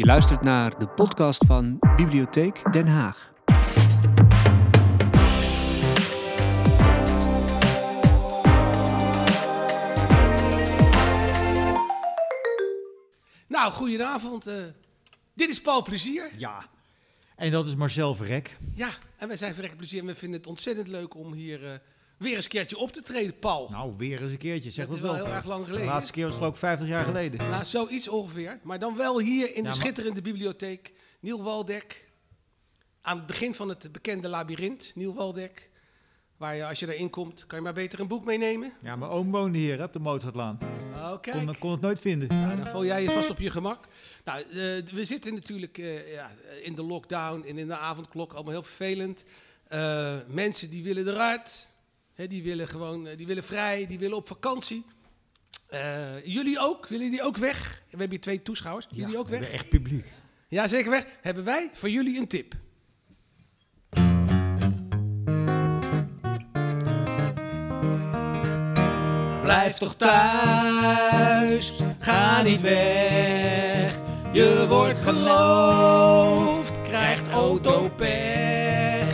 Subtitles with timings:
[0.00, 3.32] Je luistert naar de podcast van Bibliotheek Den Haag.
[13.46, 14.46] Nou, goedenavond.
[14.46, 14.64] eh.
[15.34, 16.30] dit is Paul Plezier.
[16.36, 16.66] Ja.
[17.36, 18.56] En dat is Marcel Verrek.
[18.74, 21.78] Ja, en wij zijn verrekt plezier en we vinden het ontzettend leuk om hier eh,
[22.20, 23.68] weer eens een keertje op te treden, Paul.
[23.70, 24.70] Nou, weer eens een keertje.
[24.70, 25.24] Zeg Dat dat, is wel wel.
[25.26, 25.88] heel erg lang De geleden.
[25.88, 27.48] laatste keer was geloof ik 50 jaar geleden.
[27.50, 28.58] Nou, zoiets ongeveer.
[28.62, 30.92] Maar dan wel hier in de maar- schitterende bibliotheek.
[31.20, 32.08] Niel Waldek.
[33.02, 35.68] Aan het begin van het bekende labyrint, Niel Waldek.
[36.36, 38.72] Waar je, als je daarin komt, kan je maar beter een boek meenemen.
[38.82, 40.58] Ja, mijn oom woonde hier op de Mozartlaan.
[41.12, 41.30] Oké.
[41.30, 42.28] Kon, kon het nooit vinden.
[42.28, 43.84] Nou, dan voel jij je vast op je gemak.
[44.24, 44.46] Nou, eh,
[44.92, 46.30] we zitten natuurlijk eh, ja,
[46.62, 49.24] in de lockdown en in de avondklok, allemaal heel vervelend.
[49.68, 51.69] Eh, mensen die willen eruit,
[52.28, 54.84] die willen gewoon, eh, die willen vrij, die willen op vakantie.
[55.68, 56.86] Eh, jullie ook?
[56.86, 57.82] Willen jullie ook weg?
[57.84, 58.86] We hebben hier twee toeschouwers.
[58.90, 59.40] Jullie ook we weg?
[59.40, 60.06] hebben echt publiek.
[60.48, 61.04] Ja, zeker weg.
[61.20, 62.54] Hebben wij voor jullie een tip.
[69.42, 74.00] Blijf toch thuis, ga niet weg.
[74.32, 79.08] Je wordt geloofd, krijgt autopech.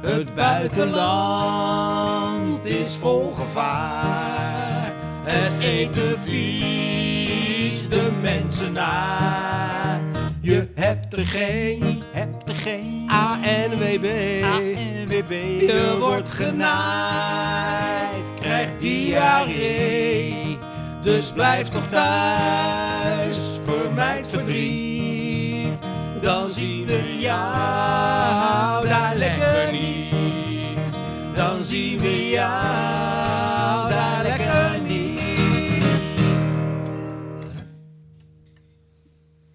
[0.00, 4.92] Het buitenland is vol gevaar.
[5.24, 10.00] Het eten vies, de mensen naar.
[10.40, 14.06] Je hebt er geen Heb er geen ANWB.
[14.44, 15.30] ANWB.
[15.60, 20.58] Je wordt genaaid, krijgt diarree.
[21.02, 25.78] Dus blijf toch thuis, vermijd verdriet.
[26.20, 29.51] Dan zien we jou daar lekker
[32.32, 35.20] jou daar lekker niet.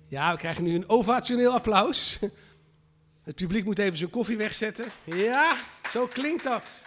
[0.08, 2.20] Ja, we krijgen nu een ovationeel applaus.
[3.24, 4.86] Het publiek moet even zijn koffie wegzetten.
[5.04, 5.58] Ja,
[5.92, 6.86] zo klinkt dat.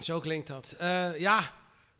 [0.00, 0.74] Zo klinkt dat.
[0.78, 1.52] Eh, ja,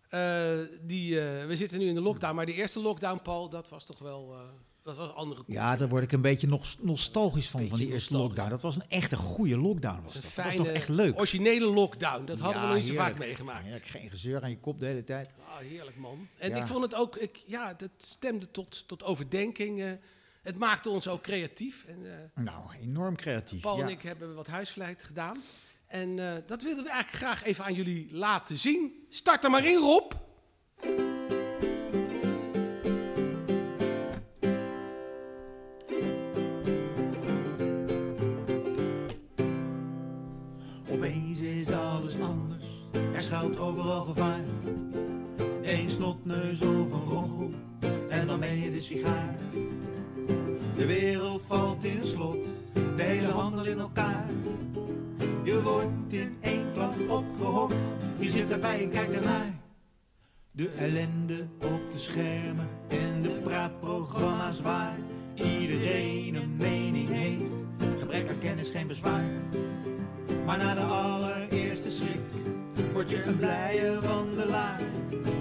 [0.09, 3.69] eh, die, eh, we zitten nu in de lockdown, maar die eerste lockdown, Paul, dat
[3.69, 4.37] was toch wel
[4.83, 5.43] dat was een andere.
[5.47, 8.51] Ja, daar word ik een beetje nog nostalgisch van, van die eerste lockdown.
[8.51, 9.95] Dat was een echte goede lockdown.
[10.03, 10.23] Dat Was dat.
[10.35, 11.17] dat was toch echt leuk.
[11.19, 12.25] originele lockdown.
[12.25, 13.65] Dat hadden we Ja, nog niet zo vaak meegemaakt.
[13.65, 15.31] Heerlijk, geen gezeur aan je kop de hele tijd.
[15.49, 16.29] Ah, heerlijk man.
[16.39, 16.57] En Ja.
[16.57, 19.99] ik vond het ook, ik, ja, dat stemde tot, tot overdenking.
[20.43, 21.85] het maakte ons ook creatief.
[21.89, 21.99] En,
[22.35, 23.61] eh, Nou, enorm creatief.
[23.61, 23.83] Paul ja.
[23.83, 25.39] en ik hebben wat huisvleit gedaan.
[25.87, 29.07] En eh, dat wilden we eigenlijk graag even aan jullie laten zien.
[29.11, 30.13] Start er maar in, Rob.
[43.23, 44.41] Er schuilt overal gevaar.
[45.63, 47.51] Eén snotneus of een rochel,
[48.09, 49.37] en dan ben je de sigaar.
[50.77, 52.47] De wereld valt in slot,
[52.97, 54.27] de hele handel in elkaar.
[55.45, 57.75] Je wordt in één klap opgehokt,
[58.19, 59.61] je zit erbij en kijkt ernaar.
[60.51, 64.99] De ellende op de schermen en de praatprogramma's waar
[65.35, 67.65] iedereen een mening heeft.
[67.99, 69.31] Gebrek aan kennis geen bezwaar.
[70.47, 72.21] Maar na de allereerste schrik
[72.93, 74.81] word je een blije wandelaar.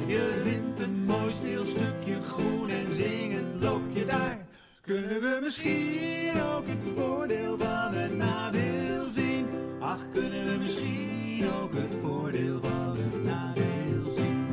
[0.08, 4.46] Je vindt een mooi stil stukje groen en zingend loop je daar.
[4.82, 9.46] Kunnen we misschien ook het voordeel van het nadeel zien?
[9.80, 14.48] Ach, kunnen we misschien ook het voordeel van het nadeel zien?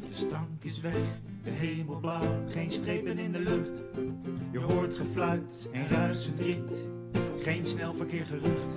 [0.00, 0.98] De stank is weg,
[1.44, 3.70] de hemel blauw, geen strepen in de lucht.
[4.50, 6.84] Je hoort gefluit en ruisend riet,
[7.40, 8.74] geen snel verkeer gerucht.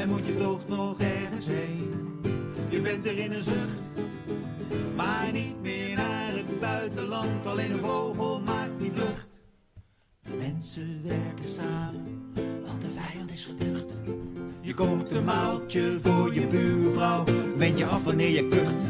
[0.00, 1.90] En moet je toch nog ergens heen?
[2.68, 3.88] Je bent er in een zucht,
[4.96, 7.46] maar niet meer naar het buitenland.
[7.46, 9.26] Alleen een vogel maakt die vlucht.
[10.38, 12.32] Mensen werken samen,
[12.66, 13.86] want de vijand is geducht.
[14.60, 17.24] Je koopt een maaltje voor je buurvrouw,
[17.56, 18.82] wend je af wanneer je kucht.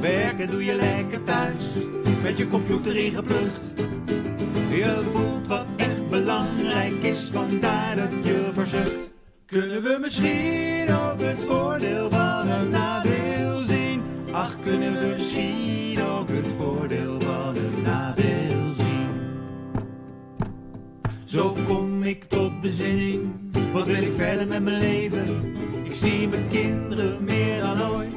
[0.00, 1.64] Werken doe je lekker thuis,
[2.22, 3.60] met je computer ingeplucht.
[4.70, 9.16] Je voelt wat echt belangrijk is, vandaar dat je verzucht.
[9.48, 14.02] Kunnen we misschien ook het voordeel van een nadeel zien?
[14.32, 19.08] Ach, kunnen we misschien ook het voordeel van een nadeel zien?
[21.24, 23.30] Zo kom ik tot bezinning,
[23.72, 25.54] wat wil ik verder met mijn leven?
[25.84, 28.16] Ik zie mijn kinderen meer dan ooit,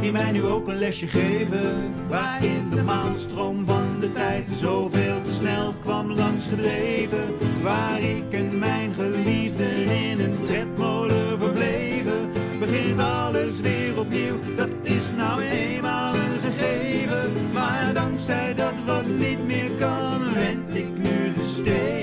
[0.00, 1.92] die mij nu ook een lesje geven.
[2.08, 7.34] Waarin de maalstroom van de tijd zoveel te snel kwam langs gedreven.
[7.62, 12.30] Waar ik en mijn geliefde in een tredmolen verbleven.
[12.58, 17.32] Begint alles weer opnieuw, dat is nou eenmaal een gegeven.
[17.52, 21.97] Maar dankzij dat wat niet meer kan, rent ik nu de steen.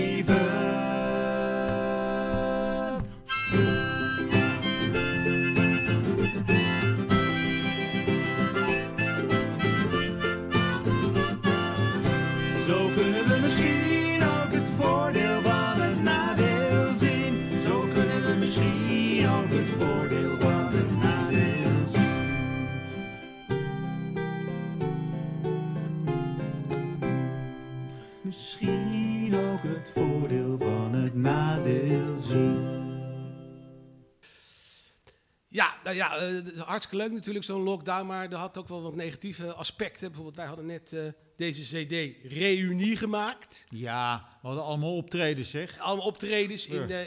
[35.55, 38.95] Ja, nou ja, eh, hartstikke leuk natuurlijk zo'n lockdown, maar er had ook wel wat
[38.95, 40.07] negatieve aspecten.
[40.07, 41.01] Bijvoorbeeld, wij hadden net eh,
[41.37, 43.65] deze CD Reunie gemaakt.
[43.69, 45.79] Ja, we hadden allemaal optreden zeg.
[45.79, 46.97] Allemaal optredens in eh,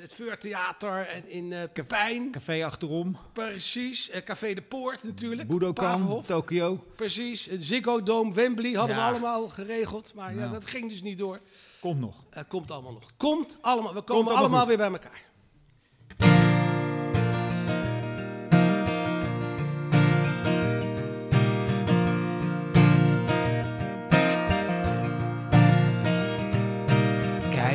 [0.00, 2.30] het Veurtheater en in eh Pepijn.
[2.30, 4.10] Café achterom, Precies.
[4.24, 5.48] Café de Poort natuurlijk.
[5.48, 6.22] Budokan.
[6.26, 6.84] Tokio.
[6.96, 7.48] Precies.
[7.58, 10.14] Ziggo Dome, Wembley hadden we allemaal geregeld.
[10.14, 10.52] Maar ja, Nou.
[10.52, 11.40] dat ging dus niet door.
[11.80, 12.24] Komt nog.
[12.48, 13.10] Komt allemaal nog.
[13.16, 13.94] Komt allemaal.
[13.94, 15.27] We komen allemaal weer bij elkaar.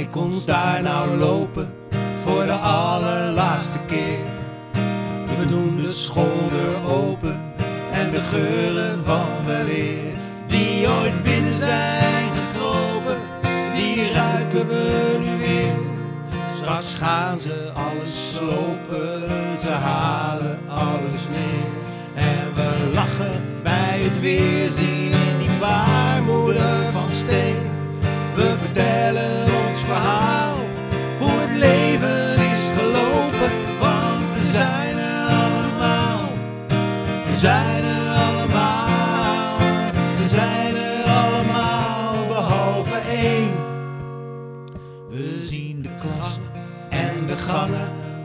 [0.03, 1.73] Kijk ons daar nou lopen
[2.23, 4.19] voor de allerlaatste keer.
[5.39, 7.41] We doen de schouder open
[7.91, 10.13] en de geuren van de weer.
[10.47, 13.17] Die ooit binnen zijn gekropen,
[13.75, 15.75] die ruiken we nu weer.
[16.55, 19.29] Straks gaan ze alles slopen,
[19.65, 21.71] ze halen alles neer.
[22.13, 27.71] En we lachen bij het weerzien in die baarmoeder van steen.
[28.35, 29.22] We vertellen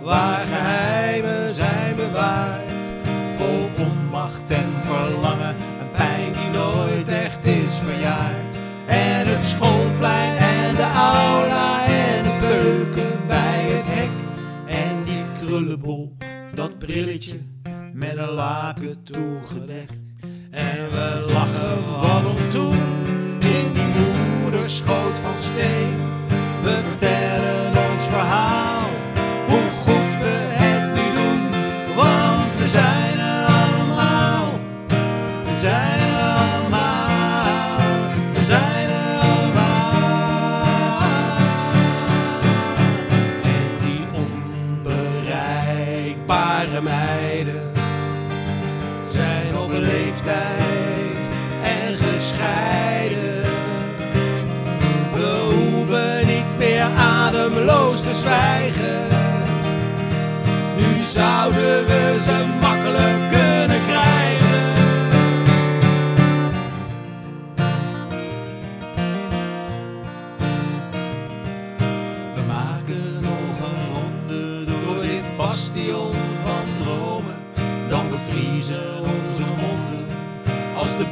[0.08, 2.70] waar geheimen zijn bewaard.
[3.36, 8.56] Vol onmacht en verlangen, een pijn die nooit echt is verjaard.
[8.86, 14.10] En het schoolplein en de aula en de keuken bij het hek.
[14.66, 16.16] En die krullenbol,
[16.54, 17.38] dat brilletje
[17.92, 19.96] met een laken toegedekt.
[20.50, 21.24] En we
[49.08, 51.18] zijn op leeftijd
[51.62, 53.42] en gescheiden.
[55.12, 59.06] We hoeven niet meer ademloos te zwijgen.
[60.76, 62.37] Nu zouden we ze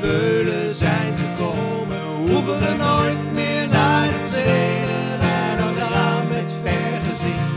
[0.01, 7.51] beulen zijn gekomen, hoeven we nooit meer naar de tweede, naar dat raam met vergezicht.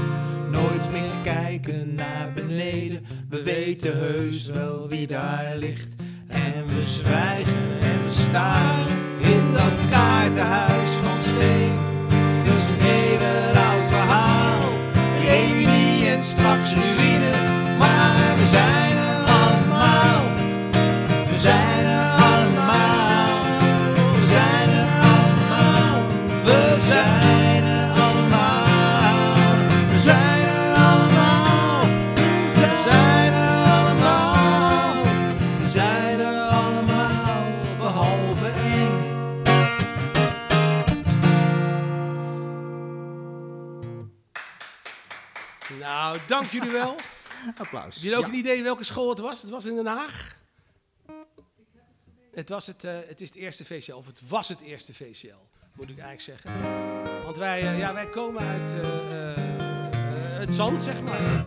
[0.52, 5.88] Nooit meer kijken naar beneden, we weten heus wel wie daar ligt.
[6.28, 8.88] En we zwijgen en we staren
[9.20, 11.74] in dat kaartenhuis van steen.
[12.10, 14.60] Het is een eeuwenoud verhaal,
[15.26, 16.99] reunie en straks ruïne.
[46.10, 46.96] Nou, dank jullie wel.
[47.58, 47.96] Applaus.
[47.96, 48.30] Heb je ook Ja.
[48.30, 49.42] een idee welke school het was?
[49.42, 50.38] Het was in Den Haag.
[52.32, 55.42] Het, was het, eh, het is het eerste VCL, of het was het eerste VCL,
[55.74, 56.62] moet ik eigenlijk zeggen.
[57.24, 59.34] Want wij, eh, ja, wij komen uit eh,
[60.40, 61.46] het zand, zeg maar.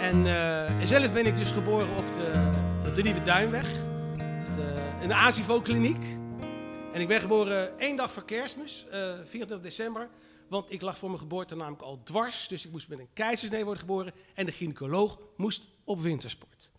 [0.00, 2.50] En zelf ben ik dus geboren op de,
[2.88, 3.68] op de Nieuwe Duinweg,
[5.00, 6.02] in de Asivo-kliniek.
[6.92, 10.08] En ik ben geboren één dag voor kerstmis, eh 24 december.
[10.52, 12.48] Want ik lag voor mijn geboorte namelijk al dwars.
[12.48, 14.12] Dus ik moest met een keizersnee worden geboren.
[14.34, 16.70] En de gynaecoloog moest op wintersport.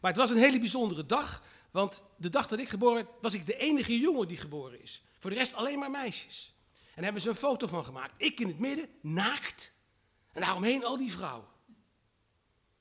[0.00, 1.42] Maar het was een hele bijzondere dag.
[1.70, 5.02] Want de dag dat ik geboren werd, was ik de enige jongen die geboren is.
[5.18, 6.54] Voor de rest alleen maar meisjes.
[6.74, 8.14] En daar hebben ze een foto van gemaakt.
[8.16, 9.72] Ik in het midden, naakt.
[10.32, 11.48] En daaromheen al die vrouwen.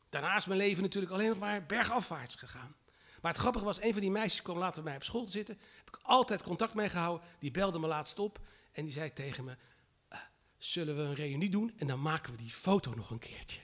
[0.09, 2.75] Daarna is mijn leven natuurlijk alleen nog maar bergafwaarts gegaan.
[3.21, 5.31] Maar het grappige was, een van die meisjes kwam later bij mij op school te
[5.31, 5.59] zitten.
[5.77, 7.27] Heb ik altijd contact mee gehouden.
[7.39, 8.39] Die belde me laatst op.
[8.71, 9.57] En die zei tegen me, "Eh,
[10.57, 13.59] zullen we een reunie doen en dan maken we die foto nog een keertje.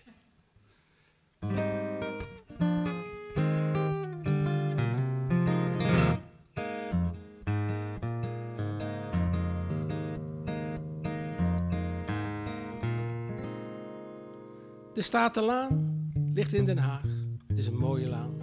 [14.93, 17.01] De Statenlaan ligt in Den Haag.
[17.47, 18.38] Het is een mooie laan.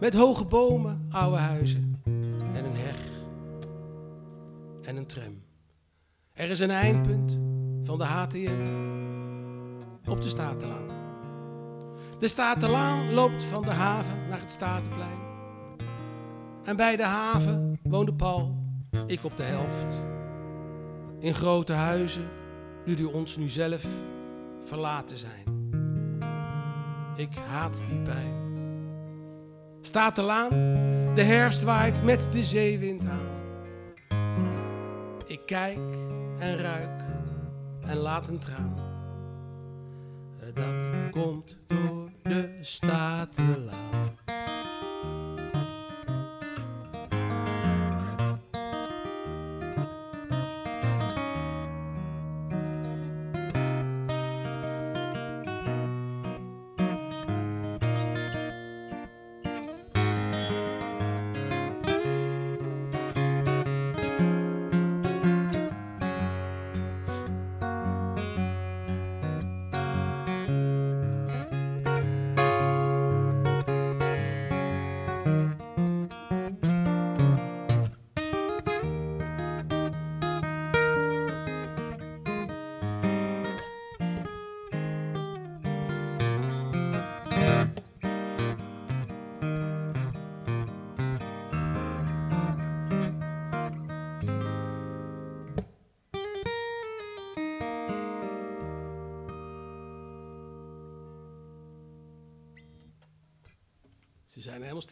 [0.00, 2.00] Met hoge bomen, oude huizen
[2.54, 3.10] en een heg
[4.82, 5.42] en een tram.
[6.34, 7.38] Er is een eindpunt
[7.82, 8.50] van de HTM
[10.10, 10.88] op de Statenlaan.
[12.18, 15.18] De Statenlaan loopt van de haven naar het Statenplein.
[16.64, 18.56] En bij de haven woonde Paul,
[19.06, 20.02] ik op de helft.
[21.18, 22.28] In grote huizen
[22.84, 23.86] doet u ons nu zelf
[24.64, 25.70] verlaten zijn.
[27.16, 28.34] Ik haat die pijn.
[29.80, 30.48] Statenlaan,
[31.14, 33.32] de herfst waait met de zeewind aan.
[35.26, 35.78] Ik kijk
[36.38, 37.02] en ruik
[37.86, 38.74] en laat een traan.
[40.54, 44.23] Dat komt door de Statenlaan.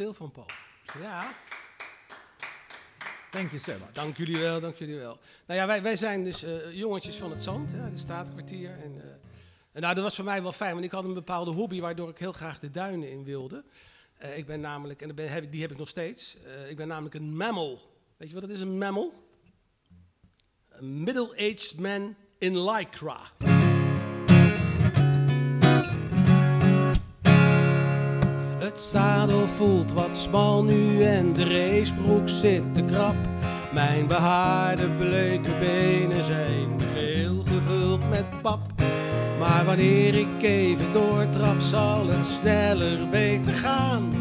[0.02, 0.46] Stil van, Paul.
[1.00, 1.34] Ja,
[3.30, 3.92] Thank you so much.
[3.92, 5.18] dank jullie wel, dank jullie wel.
[5.46, 8.70] Nou ja, wij, wij zijn dus eh, jongetjes van het zand, hè, de staatkwartier.
[8.70, 9.10] En, eh,
[9.72, 12.08] en nou, dat was voor mij wel fijn, want ik had een bepaalde hobby waardoor
[12.08, 13.64] ik heel graag de duinen in wilde.
[14.18, 16.36] Eh, ik ben namelijk, en dat ben, heb, die heb ik nog steeds,
[16.68, 17.80] ik ben namelijk een mammal.
[18.16, 19.12] Weet je wat het is, een mammal?
[20.68, 23.20] Een middle-aged man in lycra.
[28.62, 33.14] Het zadel voelt wat smal nu en de racebroek zit te krap.
[33.72, 38.60] Mijn behaarde bleke benen zijn geheel gevuld met pap.
[39.38, 44.12] Maar wanneer ik even doortrap, zal het sneller beter gaan.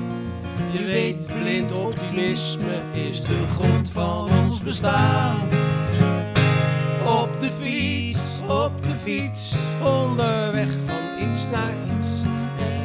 [0.72, 5.40] Je weet, blind optimisme is de grond van ons bestaan.
[7.06, 12.01] Op de fiets, op de fiets, onderweg van iets naar iets.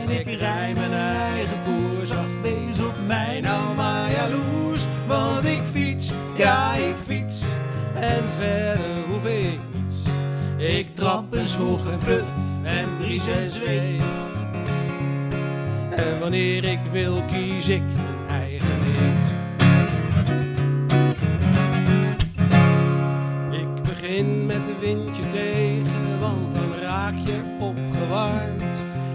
[0.09, 4.81] Ik rij mijn eigen koers af, wees op mij nou maar jaloers.
[5.07, 7.43] Want ik fiets, ja ik fiets,
[7.95, 9.97] en verder hoef ik niets.
[10.57, 12.29] Ik trap en zwoeg en puff
[12.63, 14.03] en bries en zweet.
[15.91, 19.35] En wanneer ik wil, kies ik mijn eigen rit.
[23.61, 28.66] Ik begin met een windje tegen, want dan raak je opgewarmd.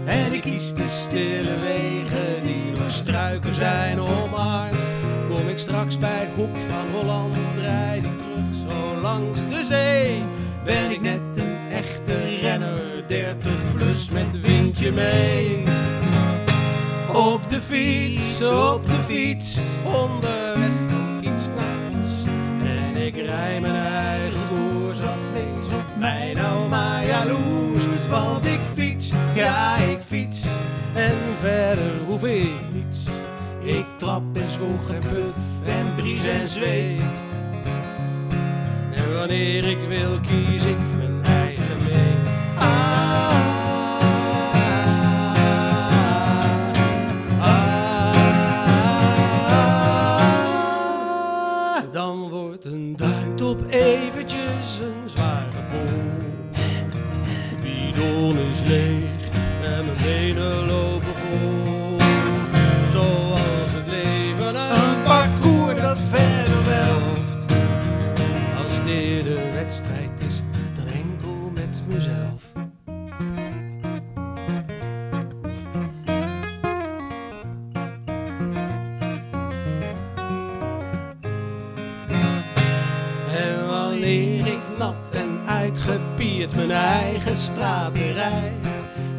[0.04, 4.76] En ik kies de stille wegen die door struiken zijn omarmd.
[5.28, 10.22] Kom ik straks bij Hoek van Holland, rijd ik terug zo langs de zee.
[10.64, 15.62] Ben ik net een echte renner, 30 plus met windje mee.
[17.12, 21.72] Op de fiets, op de fiets, onderweg van iets naar.
[22.64, 25.16] En ik rij mijn eigen koers af,
[25.72, 27.84] op mij nou maar jaloers.
[28.08, 28.60] Want ik
[29.34, 30.46] ja ik fiets,
[30.94, 32.98] en verder hoef ik niets.
[33.62, 35.36] Ik trap en zwoeg en puff
[35.66, 37.20] en bries en zweet.
[38.94, 42.12] En wanneer ik wil, kies ik mijn eigen mee.
[47.38, 47.72] Ah,
[51.92, 56.00] dan wordt een duintop eventjes een zware bol.
[57.62, 59.01] Bidon is leeg
[87.42, 88.52] eigen straat inrijd,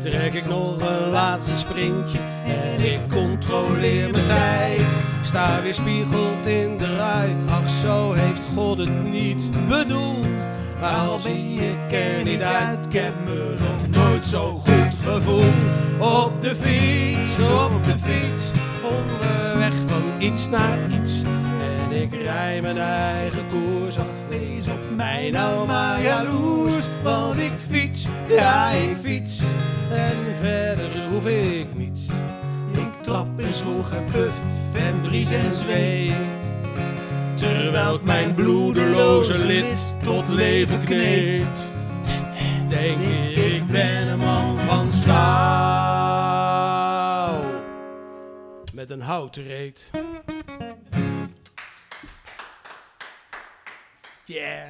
[0.01, 4.81] trek ik nog een laatste sprintje en ik controleer mijn tijd.
[5.21, 10.45] Sta weer spiegeld in de ruit, ach zo heeft God het niet bedoeld.
[10.81, 15.63] Al zie ik er niet uit, ik heb me nog nooit zo goed gevoeld.
[15.99, 18.51] Op de fiets, op de fiets,
[18.83, 21.02] onderweg van iets naar iets.
[22.03, 26.87] Ik rij mijn eigen koers, ach wees op mij nou maar jaloers.
[27.03, 29.41] Want ik fiets, ja ik fiets,
[29.91, 32.07] en verder hoef ik niets.
[32.71, 34.39] Ik trap en zwoeg en puf
[34.73, 36.13] en bries en zweet.
[37.35, 41.59] Terwijl ik mijn bloedeloze lid tot leven kneedt.
[42.67, 45.13] Denk ik, ik ben een man van staal.
[48.73, 49.89] Met een houten reet.
[54.33, 54.69] Yeah.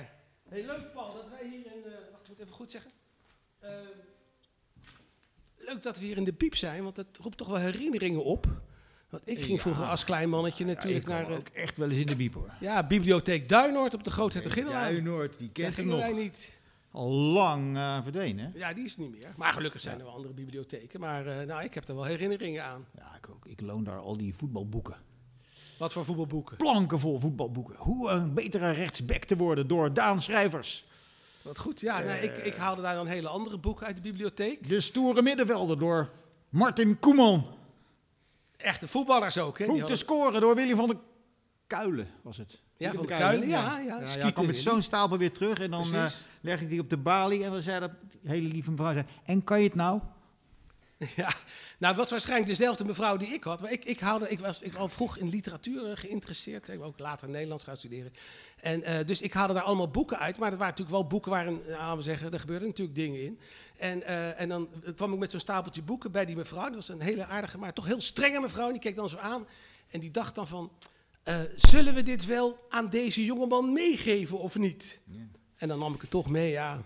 [0.50, 1.84] Hey, leuk Paul dat wij hier in...
[1.86, 2.92] eh, wacht, ik moet even goed zeggen.
[3.60, 3.70] Eh,
[5.58, 8.46] leuk dat we hier in de piep zijn, want dat roept toch wel herinneringen op.
[9.10, 9.58] Want ik ging Ja.
[9.62, 11.30] vroeger als klein mannetje Ja, natuurlijk ik kwam naar...
[11.32, 12.54] eh, ook echt wel eens in de biep hoor.
[12.60, 14.92] ja, bibliotheek Duinoord op de Grote Hertoginnenlaan.
[14.92, 16.00] Duinoord, wie kent hem nog?
[16.00, 16.60] wij niet.
[16.92, 18.52] Al lang eh, verdwenen.
[18.56, 19.34] Ja, die is niet meer.
[19.38, 21.00] Maar gelukkig zijn er wel andere bibliotheken.
[21.00, 22.88] Maar eh, nou, ik heb er wel herinneringen aan.
[22.98, 23.46] Ja, ik ook.
[23.46, 24.96] Ik loon daar al die voetbalboeken.
[25.84, 26.58] Wat voor voetbalboeken.
[26.58, 27.76] Planken vol voetbalboeken.
[27.78, 30.86] Hoe een betere rechtsback te worden door Daan Schrijvers.
[31.42, 31.80] Wat goed.
[31.80, 34.70] Ja, nou, ik, ik haalde daar dan hele andere boeken uit de bibliotheek.
[34.70, 36.10] De stoere middenvelder door
[36.50, 37.48] Martin Koeman.
[38.58, 39.60] Echte voetballers ook.
[39.60, 39.66] Hè?
[39.66, 40.98] Hoe te hadden- scoren door Willy van der
[41.68, 42.62] Kuilen was het.
[42.78, 45.72] Ja, van de Kuilen, ja, ja, ja, ja, kwam met zo'n stapel weer terug en
[45.72, 46.26] dan Precies.
[46.42, 47.92] leg ik die op de balie en dan zei dat
[48.24, 50.00] hele lieve mevrouw, zei, en kan je het nou?
[51.16, 51.34] Ja,
[51.78, 53.62] nou, het was waarschijnlijk dezelfde mevrouw die ik had.
[53.62, 56.68] Maar ik, ik, haalde, ik was ik al vroeg in literatuur geïnteresseerd.
[56.68, 58.14] Ik ben ook later Nederlands gaan studeren.
[58.60, 60.38] En, eh, dus ik haalde daar allemaal boeken uit.
[60.38, 63.22] Maar dat waren natuurlijk wel boeken waarin, eh, laten we zeggen, er gebeurden natuurlijk dingen
[63.22, 63.40] in.
[63.78, 66.66] En, eh, en dan kwam ik met zo'n stapeltje boeken bij die mevrouw.
[66.66, 68.66] Dat was een hele aardige, maar toch heel strenge mevrouw.
[68.66, 69.48] En die keek dan zo aan.
[69.90, 70.72] En die dacht dan van,
[71.24, 75.00] eh, zullen we dit wel aan deze jongeman meegeven of niet?
[75.56, 76.82] En dan nam ik het toch mee, ja.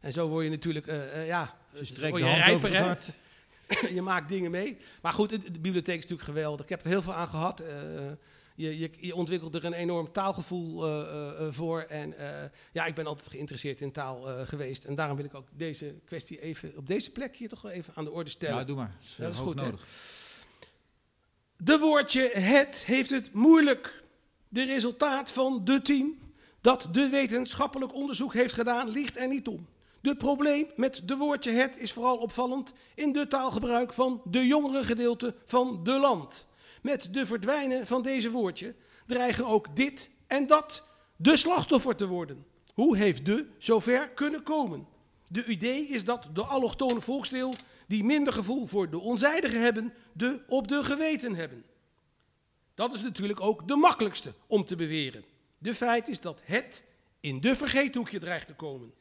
[0.00, 0.86] En zo word je natuurlijk,
[1.26, 3.12] ja, streek je de hand rijper, over het hart.
[3.94, 4.76] je maakt dingen mee.
[5.02, 6.64] Maar goed, de, bibliotheek is natuurlijk geweldig.
[6.64, 7.60] Ik heb er heel veel aan gehad.
[7.60, 7.66] Eh,
[8.54, 11.80] je, je, je ontwikkelt er een enorm taalgevoel eh, eh, voor.
[11.80, 12.14] En
[12.72, 14.84] ja, ik ben altijd geïnteresseerd in taal geweest.
[14.84, 17.92] En daarom wil ik ook deze kwestie even op deze plek hier toch wel even
[17.96, 18.56] aan de orde stellen.
[18.56, 18.96] Ja, doe maar.
[18.98, 19.64] Dat is, dat goed, hè?
[19.64, 19.86] nodig.
[21.56, 24.04] De woordje het heeft het moeilijk.
[24.48, 26.18] De resultaat van de team
[26.60, 29.66] dat de wetenschappelijk onderzoek heeft gedaan ligt er niet om.
[30.06, 34.84] De probleem met de woordje het is vooral opvallend in de taalgebruik van de jongere
[34.84, 36.46] gedeelte van de land.
[36.82, 38.74] Met de verdwijnen van deze woordje
[39.06, 40.84] dreigen ook dit en dat
[41.16, 42.46] de slachtoffer te worden.
[42.74, 44.86] Hoe heeft de zover kunnen komen?
[45.28, 47.54] De idee is dat de allochtone volksdeel
[47.86, 51.64] die minder gevoel voor de onzijdige hebben, de op de geweten hebben.
[52.74, 55.24] Dat is natuurlijk ook de makkelijkste om te beweren.
[55.58, 56.84] De feit is dat het
[57.20, 58.92] in de vergeethoekje dreigt te komen.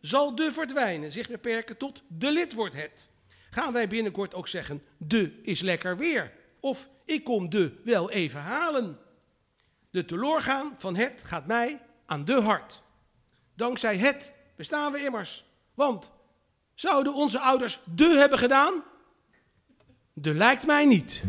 [0.00, 3.08] Zal de verdwijnen zich beperken tot de lid wordt het?
[3.50, 6.32] Gaan wij binnenkort ook zeggen, de is lekker weer?
[6.60, 8.98] Of ik kom de wel even halen?
[9.90, 12.82] De teloorgaan van het gaat mij aan de hart.
[13.54, 15.44] Dankzij het bestaan we immers.
[15.74, 16.12] Want
[16.74, 18.82] zouden onze ouders de hebben gedaan?
[20.12, 21.22] De lijkt mij niet.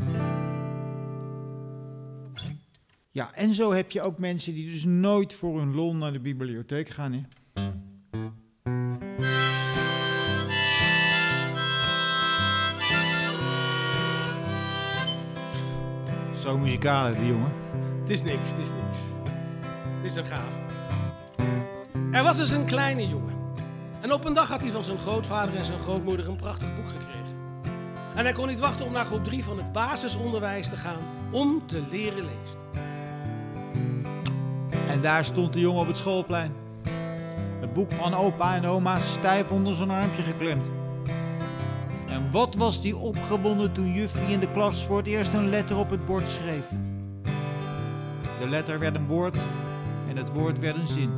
[3.12, 6.20] Ja, en zo heb je ook mensen die dus nooit voor hun lol naar de
[6.20, 7.14] bibliotheek gaan.
[7.14, 7.22] Hè?
[16.60, 17.52] Muzikaal, hè, die jongen.
[18.00, 19.00] Het is niks, het is niks.
[20.02, 20.54] Het is een gaaf.
[22.12, 23.38] Er was eens een kleine jongen.
[24.02, 26.90] En op een dag had hij van zijn grootvader en zijn grootmoeder een prachtig boek
[26.90, 27.38] gekregen.
[28.16, 31.00] En hij kon niet wachten om naar groep 3 van het basisonderwijs te gaan
[31.32, 32.58] om te leren lezen.
[34.90, 36.54] En daar stond de jongen op het schoolplein.
[37.60, 40.79] Het boek van opa en oma stijf onder zijn armpje geklemd.
[42.20, 45.78] En wat was die opgewonden toen juffie in de klas voor het eerst een letter
[45.78, 46.68] op het bord schreef.
[48.40, 49.38] De letter werd een woord
[50.08, 51.12] en het woord werd een zin.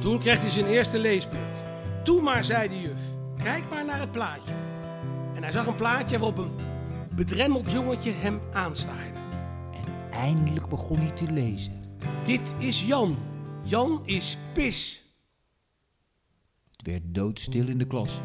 [0.00, 1.62] Toen kreeg hij zijn eerste leesbeurt.
[2.02, 3.02] Toen maar, zei de juf,
[3.42, 4.52] kijk maar naar het plaatje.
[5.34, 6.52] En hij zag een plaatje waarop een
[7.14, 9.18] bedremmeld jongetje hem aanstaarde.
[9.72, 11.72] En eindelijk begon hij te lezen.
[12.24, 13.16] Dit is Jan.
[13.62, 15.04] Jan is pis.
[16.70, 18.20] Het werd doodstil in de klas.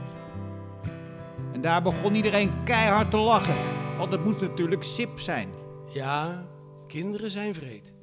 [1.59, 3.55] En daar begon iedereen keihard te lachen,
[3.97, 5.49] want het moest natuurlijk sip zijn.
[5.93, 6.43] Ja,
[6.87, 7.93] kinderen zijn vreed.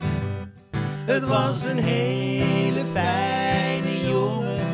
[1.05, 4.67] Het was een hele fijne jongen,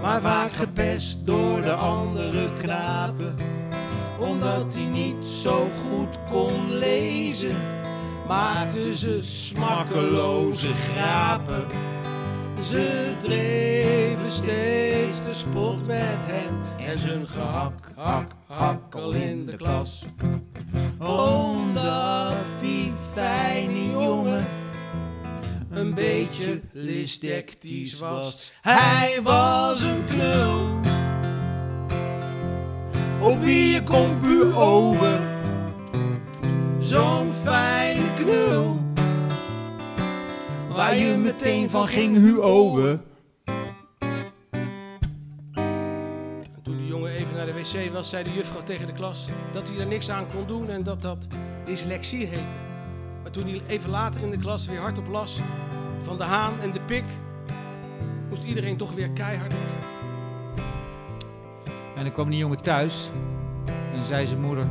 [0.00, 3.34] maar vaak gepest door de andere knapen.
[4.20, 7.56] Omdat hij niet zo goed kon lezen,
[8.28, 11.64] maakten ze smakkeloze grapen.
[12.60, 17.71] Ze dreven steeds de spot met hem en zijn gehak,
[18.02, 20.04] hak, hak al in de klas.
[20.98, 24.46] Omdat die fijne jongen
[25.70, 28.52] een beetje lisdectisch was.
[28.60, 30.80] Hij was een knul.
[33.20, 35.18] Op wie je kon puur over.
[36.78, 38.80] Zo'n fijne knul.
[40.68, 43.11] Waar je meteen van ging huoven.
[47.72, 50.68] Wc was, zei de juffrouw tegen de klas dat hij er niks aan kon doen
[50.68, 51.26] en dat dat
[51.64, 52.56] dyslexie heette.
[53.22, 55.40] Maar toen hij even later in de klas weer hardop las
[56.02, 57.04] van de haan en de pik,
[58.28, 59.90] moest iedereen toch weer keihard lachen.
[61.96, 63.10] En dan kwam die jongen thuis
[63.66, 64.66] en dan zei zijn moeder: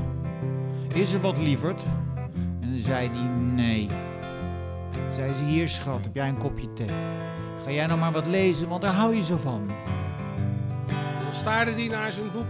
[0.93, 1.83] Is er wat lieverd?
[2.61, 3.21] En dan zei hij:
[3.53, 3.89] Nee.
[5.13, 6.89] Zei ze: Hier, schat, heb jij een kopje thee?
[7.63, 9.67] Ga jij nou maar wat lezen, want daar hou je zo van.
[11.23, 12.45] Dan staarde hij naar zijn boek,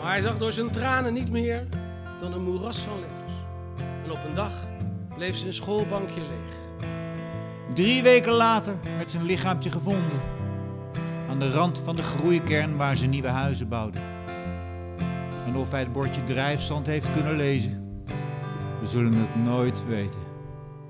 [0.00, 1.66] maar hij zag door zijn tranen niet meer
[2.20, 3.32] dan een moeras van letters.
[4.04, 4.52] En op een dag
[5.14, 6.88] bleef zijn schoolbankje leeg.
[7.74, 10.20] Drie weken later werd zijn lichaampje gevonden.
[11.28, 14.02] Aan de rand van de groeikern waar ze nieuwe huizen bouwden.
[15.46, 18.02] En of hij het bordje drijfzand heeft kunnen lezen,
[18.80, 20.20] we zullen het nooit weten.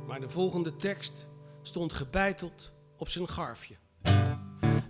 [0.06, 1.28] Maar de volgende tekst
[1.62, 3.74] stond gebeiteld op zijn garfje.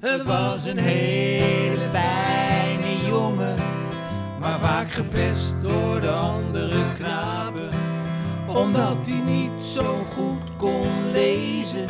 [0.01, 3.57] Het was een hele fijne jongen,
[4.41, 7.69] maar vaak gepest door de andere knapen.
[8.49, 11.87] Omdat hij niet zo goed kon lezen,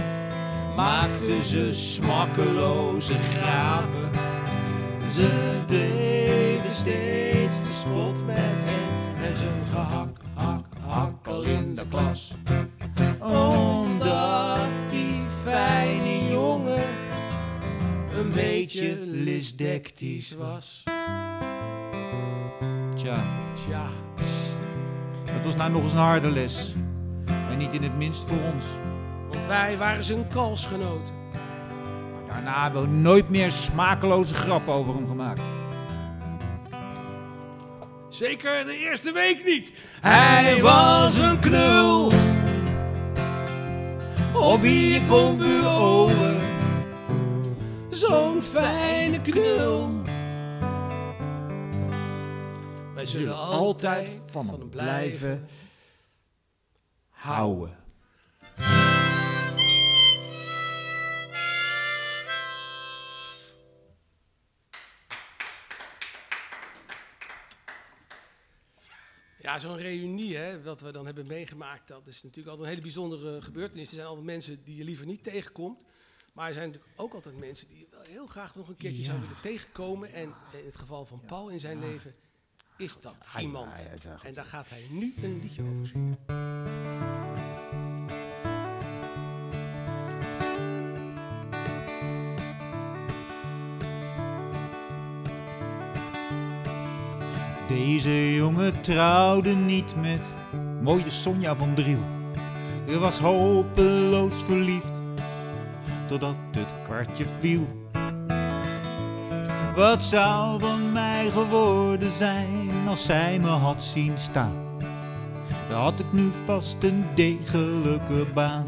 [0.76, 4.10] maakten ze smakkeloze grapen.
[5.14, 12.32] Ze deden steeds de spot met hem en zijn gehak, hak, hak in de klas
[13.20, 16.88] omdat die fijne jongen
[18.18, 20.82] een beetje lisdectisch was.
[23.00, 23.18] Tja,
[23.54, 23.90] Tja,
[25.24, 26.74] dat was nou nog eens een harde les.
[27.50, 28.64] En niet in het minst voor ons.
[29.28, 31.14] want wij waren zijn kalsgenoten.
[32.12, 35.40] Maar daarna hebben we nooit meer smakeloze grappen over hem gemaakt.
[38.08, 39.72] Zeker de eerste week niet.
[40.00, 42.12] Hij was een knul.
[44.34, 46.36] Op wie je kon bureauwen.
[47.88, 49.99] Zo'n fijne knul.
[53.00, 55.48] Wij zullen altijd van hem blijven
[57.08, 57.76] Houden.
[69.38, 72.82] Ja, zo'n reunie, hè, wat we dan hebben meegemaakt, dat is natuurlijk altijd een hele
[72.86, 73.88] bijzondere gebeurtenis.
[73.88, 75.84] Er zijn altijd mensen die je liever niet tegenkomt.
[76.32, 79.16] Maar er zijn natuurlijk ook altijd mensen die je heel graag nog een keertje zou
[79.16, 79.22] Ja.
[79.22, 80.12] willen tegenkomen.
[80.12, 82.14] En in het geval van Paul in zijn leven
[82.81, 83.73] is dat Hij- iemand.
[83.73, 86.19] hij is echt- en daar gaat hij nu een liedje over zingen.
[97.69, 100.21] Deze jongen trouwde niet met
[100.83, 102.05] mooie Sonja van Driel.
[102.87, 104.93] Hij was hopeloos verliefd,
[106.09, 107.66] totdat het kwartje viel.
[109.75, 114.53] Wat zou van mij geworden zijn als zij me had zien staan?
[115.68, 118.66] Dan had ik nu vast een degelijke baan.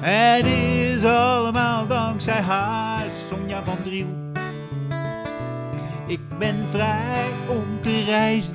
[0.00, 4.06] Het is allemaal dankzij haar, Sonja van Driel.
[6.06, 8.54] Ik ben vrij om te reizen.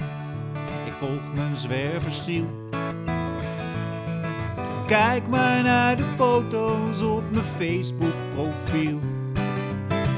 [0.85, 2.69] Ik volg mijn zwerversziel.
[4.87, 8.99] Kijk maar naar de foto's op mijn Facebook profiel.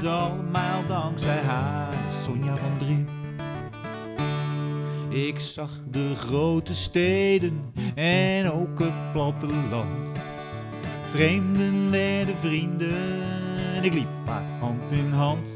[0.03, 3.22] Allemaal dankzij haar, Sonja van Driel.
[5.13, 10.09] Ik zag de grote steden en ook het platteland.
[11.09, 13.23] Vreemden werden vrienden
[13.75, 15.47] en ik liep vaak hand in hand.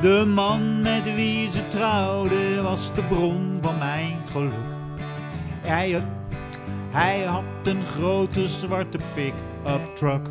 [0.00, 4.52] De man met wie ze trouwde was de bron van mijn geluk.
[5.60, 6.02] Hij had,
[6.90, 10.28] hij had een grote zwarte pick-up truck.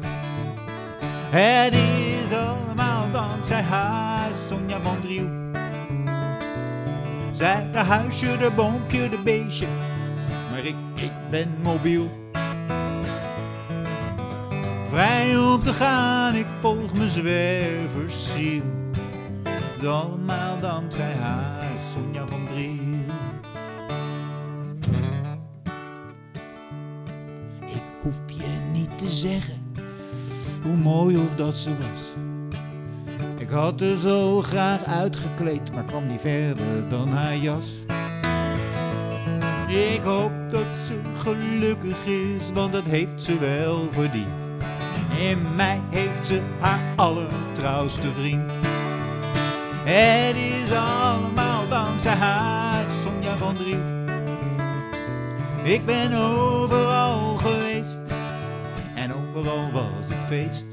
[1.30, 5.49] Het is allemaal dankzij haar, Sonja van Driel.
[7.40, 9.68] Zij de huisje, de boompje, de beestje.
[10.52, 12.10] Maar ik, ik ben mobiel.
[14.90, 18.64] Vrij om te gaan, ik volg mijn zwerversziel.
[19.84, 23.06] Allemaal dankzij haar, Sonja van Driel.
[27.66, 29.74] Ik hoef je niet te zeggen
[30.64, 32.29] hoe mooi of dat ze was.
[33.50, 37.66] Ik had er zo graag uitgekleed, maar kwam niet verder dan haar jas.
[39.68, 44.64] Ik hoop dat ze gelukkig is, want dat heeft ze wel verdiend.
[45.20, 48.52] In mij heeft ze haar allertrouwste vriend.
[49.84, 53.84] Het is allemaal dankzij haar, Sonja van Driel.
[55.64, 58.02] Ik ben overal geweest
[58.96, 60.68] en overal was het feest.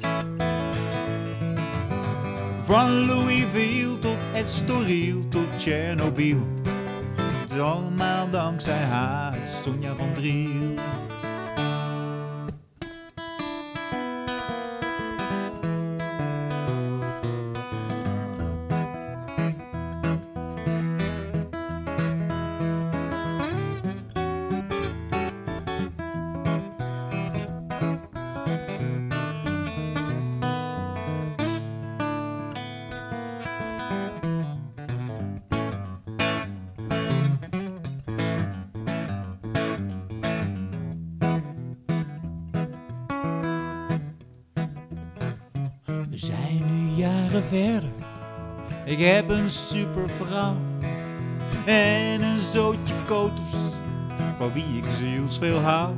[2.66, 6.46] Van Louisville tot Estoril tot Tsjernobyl.
[7.48, 10.74] Het allemaal dankzij haar, Sonja van Driel.
[46.96, 47.90] Jaren verder.
[48.84, 50.56] Ik heb een super vrouw
[51.64, 53.56] en een zootje koters
[54.38, 55.94] van wie ik zielsveel hou.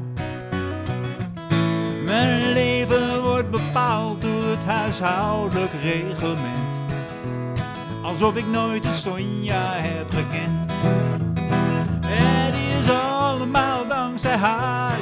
[2.04, 6.68] Mijn leven wordt bepaald door het huishoudelijk reglement.
[8.02, 10.72] Alsof ik nooit een Sonja heb gekend.
[12.06, 14.97] Het is allemaal dankzij haar,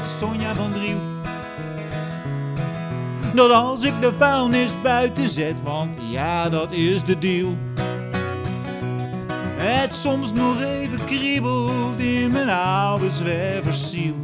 [3.36, 7.56] Dat als ik de vuilnis buiten zet, want ja, dat is de deal.
[9.56, 14.14] Het soms nog even kriebelt in mijn oude zwerversiel.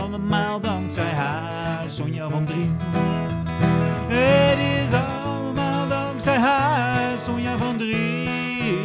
[0.00, 2.76] Allemaal dankzij haar, Sonja van Driel.
[4.08, 8.78] Het is allemaal dankzij haar, Sonja van Driel.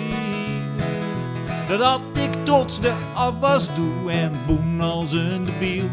[1.78, 5.90] Dat ik trots de afwas doe en boen als een debiel.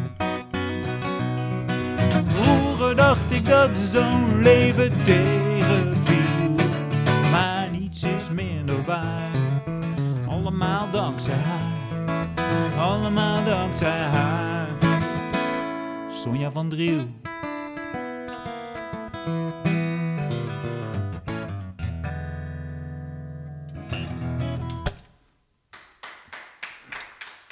[2.97, 6.55] Dacht ik dat zo'n leven tegenviel.
[7.31, 9.31] Maar niets is minder waar.
[10.29, 12.29] Allemaal dankzij haar.
[12.79, 14.69] Allemaal dankzij haar.
[16.15, 17.07] Sonja van Driel.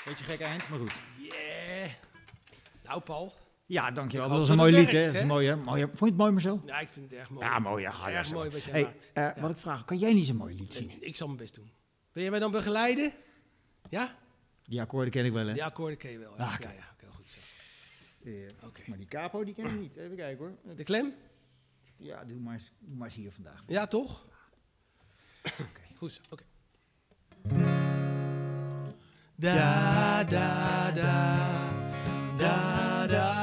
[0.05, 0.93] Beetje gek eind, maar goed.
[1.19, 1.91] Yeah.
[2.85, 3.33] Nou, Paul.
[3.71, 4.29] Ja, dankjewel.
[4.29, 5.05] Dat was een mooi lied, hè?
[5.05, 5.25] Dat is een hè?
[5.27, 5.85] mooie, mooie.
[5.87, 6.63] Vond je het mooi, Marcel?
[6.67, 7.47] Ja, ik vind het erg mooi.
[7.47, 7.83] Ja, mooi.
[7.83, 9.11] Ja, erg mooi wat je Hey, maakt.
[9.15, 10.97] eh, Wat ik vraag, kan jij niet zo'n mooi lied zingen?
[11.07, 11.71] Ik zal mijn best doen.
[12.13, 13.13] Wil je mij dan begeleiden?
[13.89, 14.17] Ja?
[14.65, 15.53] Die akkoorden ken ik wel, hè?
[15.53, 16.33] Die akkoorden ken je wel.
[16.37, 16.43] hè?
[16.45, 16.69] Ah, ja, oké.
[16.77, 17.39] ja, oké, goed zo.
[18.25, 18.33] Eh,
[18.65, 18.81] Oké.
[18.87, 19.97] Maar die capo, die ken ik niet.
[19.97, 20.75] Even kijken, hoor.
[20.77, 21.15] De klem?
[21.97, 23.63] Ja, doe maar eens, doe maar eens hier vandaag.
[23.67, 24.27] Ja, toch?
[25.45, 26.21] Oké, goed zo.
[26.31, 26.43] Oké.
[29.35, 29.55] Da.
[30.25, 30.91] Da, da,
[32.39, 33.40] da, da.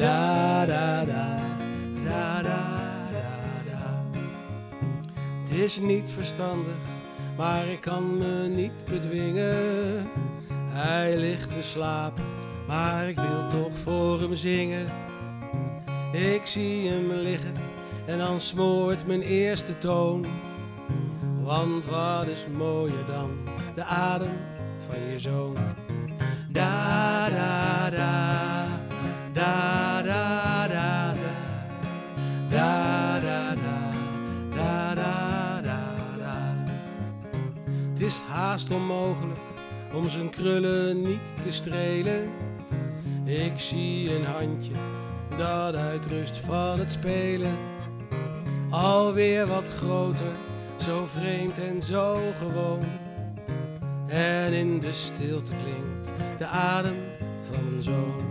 [0.00, 1.38] Da, da, da.
[2.04, 2.62] Da, da,
[3.12, 4.18] da, da.
[5.42, 6.82] Het is niet verstandig,
[7.36, 9.56] maar ik kan me niet bedwingen.
[10.52, 12.24] Hij ligt te slapen,
[12.66, 14.86] maar ik wil toch voor hem zingen.
[16.12, 17.54] Ik zie hem liggen
[18.06, 20.26] en dan smoort mijn eerste toon.
[21.42, 23.30] Want wat is mooier dan
[23.74, 24.36] de adem
[24.88, 25.56] van je zoon?
[26.48, 28.49] Da da da,
[29.40, 31.14] da da da
[32.50, 35.60] da, da da da,
[36.18, 36.64] da.
[37.90, 39.40] Het is haast onmogelijk
[39.92, 42.28] om zijn krullen niet te strelen.
[43.24, 44.72] Ik zie een handje
[45.36, 47.56] dat uitrust van het spelen.
[48.70, 50.32] Alweer wat groter,
[50.76, 52.82] zo vreemd en zo gewoon.
[54.06, 56.96] En in de stilte klinkt de adem
[57.42, 58.29] van een zoon.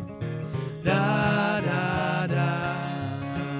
[0.83, 2.75] Da da da,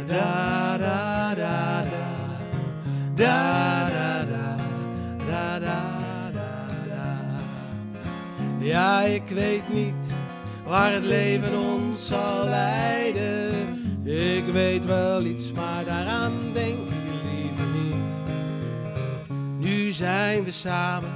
[0.07, 2.19] da da da da, da.
[8.59, 10.13] Ja, ik weet niet
[10.65, 13.51] waar het leven ons zal leiden.
[14.03, 18.23] Ik weet wel iets, maar daaraan denk ik liever niet.
[19.57, 21.09] Nu zijn we samen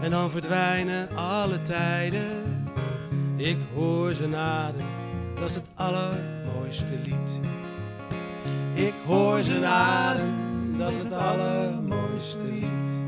[0.00, 2.66] en dan verdwijnen alle tijden.
[3.36, 4.86] Ik hoor zijn adem,
[5.40, 7.40] dat is het allermooiste lied.
[8.74, 13.04] Ik hoor zijn adem, dat is het allermooiste lied.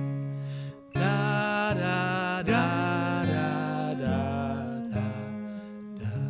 [0.92, 5.06] Da, da, da, da, da, da,
[5.98, 6.20] da.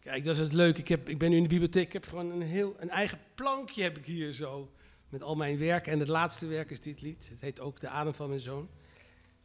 [0.00, 0.80] Kijk, dat is het leuke.
[0.80, 3.18] Ik, heb, ik ben nu in de bibliotheek, ik heb gewoon een heel een eigen
[3.34, 4.70] plankje heb ik hier zo.
[5.12, 5.86] Met al mijn werk.
[5.86, 7.28] En het laatste werk is dit lied.
[7.28, 8.68] Het heet ook De Adem van mijn Zoon.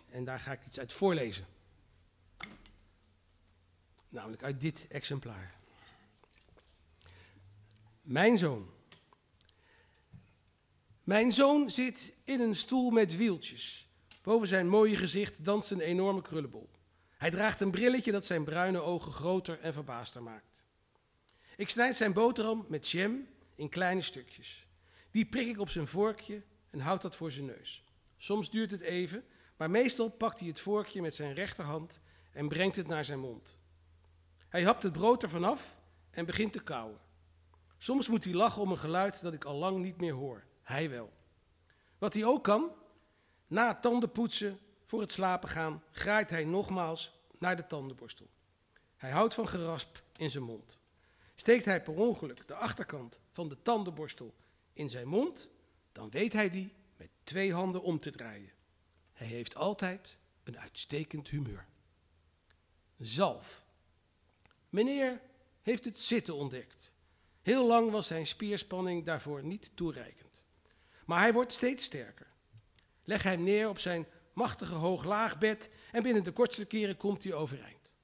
[0.09, 1.45] En daar ga ik iets uit voorlezen.
[4.09, 5.55] Namelijk uit dit exemplaar.
[8.01, 8.69] Mijn zoon.
[11.03, 13.89] Mijn zoon zit in een stoel met wieltjes.
[14.21, 16.69] Boven zijn mooie gezicht danst een enorme krullenbol.
[17.17, 20.63] Hij draagt een brilletje dat zijn bruine ogen groter en verbaaster maakt.
[21.55, 24.66] Ik snijd zijn boterham met jam in kleine stukjes.
[25.11, 27.83] Die prik ik op zijn vorkje en houd dat voor zijn neus.
[28.17, 29.25] Soms duurt het even,
[29.57, 31.99] maar meestal pakt hij het vorkje met zijn rechterhand
[32.31, 33.57] en brengt het naar zijn mond.
[34.49, 36.99] Hij hapt het brood ervan af en begint te kauwen.
[37.77, 40.43] Soms moet hij lachen om een geluid dat ik al lang niet meer hoor.
[40.63, 41.11] Hij wel.
[41.97, 42.71] Wat hij ook kan,
[43.47, 48.27] na tandenpoetsen voor het slapen gaan, graait hij nogmaals naar de tandenborstel.
[48.97, 50.79] Hij houdt van gerasp in zijn mond.
[51.35, 54.33] Steekt hij per ongeluk de achterkant van de tandenborstel
[54.77, 55.49] in zijn mond,
[55.91, 58.51] dan weet hij die met twee handen om te draaien.
[59.13, 61.65] Hij heeft altijd een uitstekend humeur.
[62.99, 63.65] Zalf.
[64.69, 65.21] Meneer
[65.61, 66.91] heeft het zitten ontdekt.
[67.41, 70.45] Heel lang was zijn spierspanning daarvoor niet toereikend.
[71.05, 72.27] Maar hij wordt steeds sterker.
[73.03, 77.95] Leg hem neer op zijn machtige hoog-laagbed en binnen de kortste keren komt hij overeind.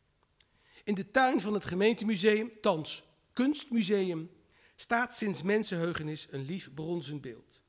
[0.83, 4.29] In de tuin van het gemeentemuseum, thans kunstmuseum,
[4.75, 7.61] staat sinds mensenheugenis een lief bronzen beeld.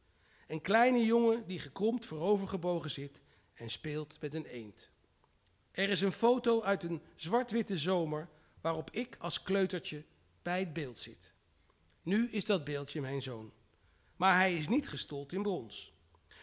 [0.46, 3.22] Een kleine jongen die gekromd voorovergebogen zit
[3.54, 4.90] en speelt met een eend.
[5.70, 8.28] Er is een foto uit een zwart-witte zomer
[8.60, 10.04] waarop ik als kleutertje
[10.42, 11.32] bij het beeld zit.
[12.02, 13.52] Nu is dat beeldje mijn zoon.
[14.16, 15.92] Maar hij is niet gestold in brons.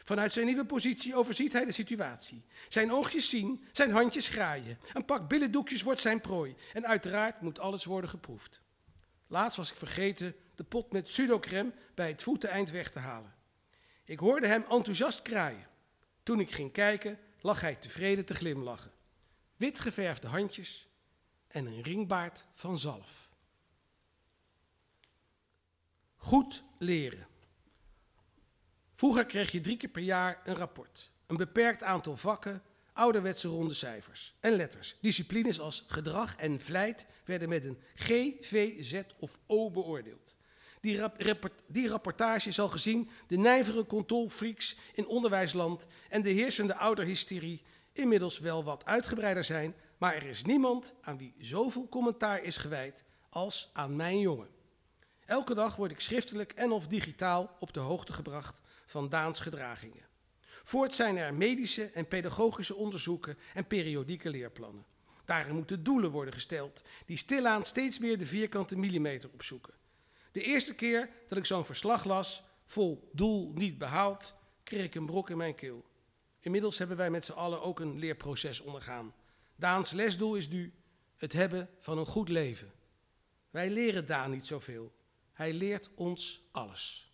[0.04, 2.44] Vanuit zijn nieuwe positie overziet hij de situatie.
[2.70, 4.78] Zijn oogjes zien, zijn handjes graaien.
[4.94, 6.56] Een pak billendoekjes wordt zijn prooi.
[6.74, 8.62] En uiteraard moet alles worden geproefd.
[9.28, 13.34] Laatst was ik vergeten de pot met pseudocreme bij het voeteneind weg te halen.
[14.04, 15.68] Ik hoorde hem enthousiast kraaien.
[16.24, 18.92] Toen ik ging kijken, lag hij tevreden te glimlachen.
[19.56, 20.88] Wit geverfde handjes
[21.48, 23.30] en een ringbaard van zalf.
[26.16, 27.28] Goed leren.
[28.96, 31.12] Vroeger kreeg je drie keer per jaar een rapport.
[31.28, 34.98] Een beperkt aantal vakken, ouderwetse ronde cijfers en letters.
[35.00, 38.08] Disciplines als gedrag en vlijt werden met een G,
[38.42, 40.40] V, Z of O beoordeeld.
[40.82, 41.00] Die,
[41.68, 47.62] die rapportage zal gezien de nijvere controlfreaks in onderwijsland en de heersende ouderhysterie
[47.94, 53.04] inmiddels wel wat uitgebreider zijn, maar er is niemand aan wie zoveel commentaar is gewijd
[53.30, 54.50] als aan mijn jongen.
[55.26, 60.10] Elke dag word ik schriftelijk en of digitaal op de hoogte gebracht van Daans gedragingen.
[60.64, 64.86] Voort zijn er medische en pedagogische onderzoeken en periodieke leerplannen.
[65.26, 69.74] Daarin moeten doelen worden gesteld die stilaan steeds meer de vierkante millimeter opzoeken.
[70.32, 75.06] De eerste keer dat ik zo'n verslag las, vol doel niet behaald, kreeg ik een
[75.06, 75.86] brok in mijn keel.
[76.40, 79.14] Inmiddels hebben wij met z'n allen ook een leerproces ondergaan.
[79.56, 80.74] Daans lesdoel is nu
[81.18, 82.72] het hebben van een goed leven.
[83.50, 84.94] Wij leren Daan niet zoveel.
[85.34, 87.12] Hij leert ons alles.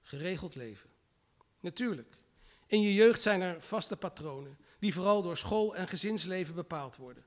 [0.00, 0.90] Geregeld leven.
[1.60, 2.16] Natuurlijk,
[2.66, 7.24] in je jeugd zijn er vaste patronen, die vooral door school en gezinsleven bepaald worden.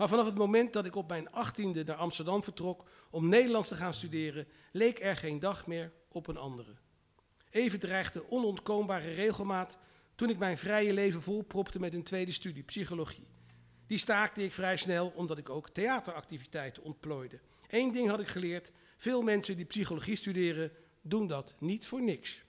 [0.00, 3.74] Maar vanaf het moment dat ik op mijn achttiende naar Amsterdam vertrok om Nederlands te
[3.74, 6.74] gaan studeren, leek er geen dag meer op een andere.
[7.50, 9.78] Even dreigde onontkoombare regelmaat
[10.14, 13.26] toen ik mijn vrije leven volpropte met een tweede studie, psychologie.
[13.86, 17.40] Die staakte ik vrij snel omdat ik ook theateractiviteiten ontplooide.
[17.68, 20.72] Eén ding had ik geleerd, veel mensen die psychologie studeren
[21.02, 22.42] doen dat niet voor niks.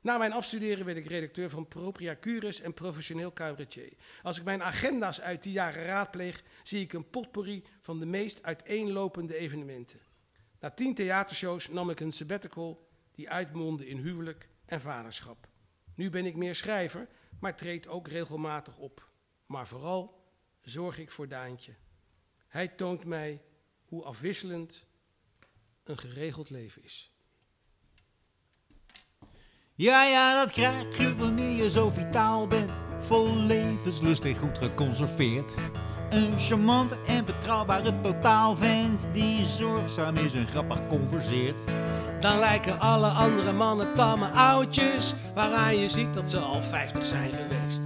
[0.00, 3.92] Na mijn afstuderen werd ik redacteur van Propria Curis en professioneel cabaretier.
[4.22, 8.42] Als ik mijn agenda's uit die jaren raadpleeg, zie ik een potpourri van de meest
[8.42, 10.00] uiteenlopende evenementen.
[10.60, 15.48] Na tien theatershows nam ik een sabbatical die uitmondde in huwelijk en vaderschap.
[15.94, 17.08] Nu ben ik meer schrijver,
[17.40, 19.08] maar treed ook regelmatig op.
[19.46, 20.24] Maar vooral
[20.60, 21.74] zorg ik voor Daantje.
[22.48, 23.42] Hij toont mij
[23.84, 24.86] hoe afwisselend
[25.84, 27.12] een geregeld leven is.
[29.80, 32.70] Ja, ja, dat krijg je wanneer je zo vitaal bent.
[32.98, 35.54] Vol levenslust en goed geconserveerd.
[36.10, 41.58] Een charmante en betrouwbare totaalvent die zorgzaam is en grappig converseert.
[42.20, 47.30] Dan lijken alle andere mannen tamme oudjes, waaraan je ziet dat ze al 50 zijn
[47.30, 47.82] geweest.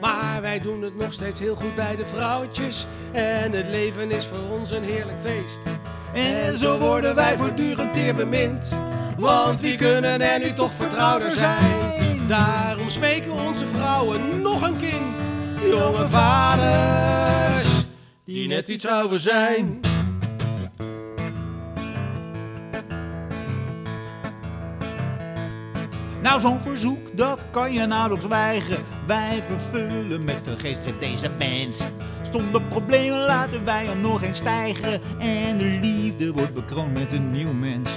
[0.00, 2.86] Maar wij doen het nog steeds heel goed bij de vrouwtjes.
[3.12, 5.60] En het leven is voor ons een heerlijk feest.
[6.14, 8.74] En zo worden wij voortdurend teer bemind.
[9.18, 12.26] Want wie kunnen er nu toch vertrouwder zijn?
[12.28, 15.30] Daarom smeken onze vrouwen nog een kind.
[15.70, 17.84] Jonge vaders,
[18.24, 19.80] die net iets ouder zijn.
[26.22, 28.84] Nou, zo'n verzoek, dat kan je nauwelijks weigeren.
[29.06, 31.80] Wij vervullen met veel geest dit deze mens.
[32.32, 35.00] Zonder problemen laten wij hem nog eens stijgen.
[35.18, 37.90] En de liefde wordt bekroond met een nieuw mens.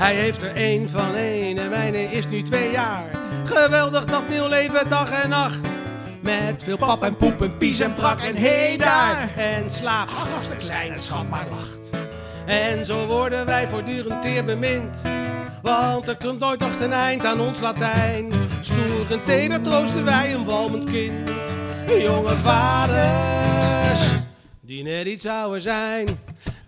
[0.00, 3.04] Hij heeft er één van één en mijne is nu twee jaar.
[3.44, 5.60] Geweldig dat nieuw leven dag en nacht.
[6.20, 9.28] Met veel pap en poep en pies en brak en hey daar.
[9.36, 11.90] En slaap als de kleine schat maar lacht.
[12.46, 15.00] En zo worden wij voortdurend teer bemind.
[15.62, 18.32] Want er komt nooit nog ten eind aan ons Latijn.
[18.60, 21.30] Stoer en teder troosten wij een walmend kind.
[21.86, 24.00] Jonge vaders,
[24.60, 26.06] die net iets ouder zijn.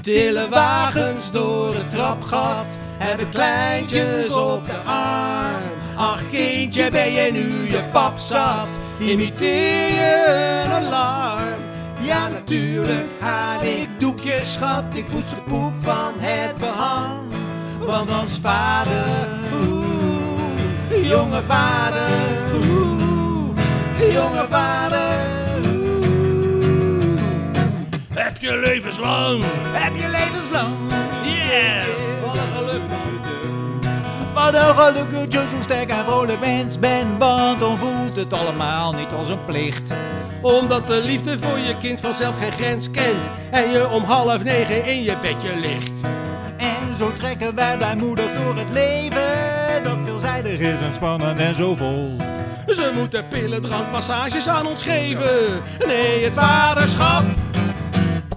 [0.03, 2.82] Tillen wagens door het trapgat.
[3.03, 5.63] Hebben kleintjes op de arm.
[5.97, 8.69] Ach kindje, ben je nu je pap zat?
[8.99, 11.61] Imiteer je een alarm?
[12.01, 14.85] Ja, natuurlijk haal ik doekjes, schat.
[14.95, 17.21] Ik poets de poep van het behang.
[17.79, 22.11] Want als vader, oeh, jonge vader,
[22.55, 25.17] oeh, jonge vader,
[25.67, 27.19] oeh.
[28.15, 30.75] Heb je levenslang, Heb je levenslang?
[31.25, 32.02] yeah!
[34.43, 37.19] Wat een geluk dat je zo sterk en vrolijk mens bent.
[37.19, 39.91] Want dan voelt het allemaal niet als een plicht.
[40.41, 43.25] Omdat de liefde voor je kind vanzelf geen grens kent.
[43.51, 46.01] En je om half negen in je bedje ligt.
[46.57, 49.83] En zo trekken wij blijmoedig door het leven.
[49.83, 52.17] Dat veelzijdig is en spannend en zo vol.
[52.67, 55.63] Ze moeten pillen, drank, massages aan ons geven.
[55.87, 57.25] Nee, het vaderschap,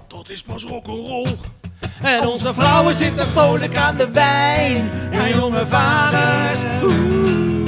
[0.07, 1.37] dat is pas rock'n'roll.
[2.05, 4.91] En onze vrouwen zitten vrolijk aan de wijn.
[5.11, 7.65] En jonge vaders, oeh,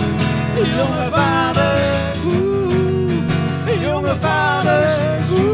[0.78, 1.90] jonge vaders,
[2.26, 4.96] oeh, jonge vaders,
[5.32, 5.48] oeh.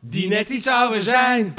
[0.00, 1.54] Die net iets ouder zijn.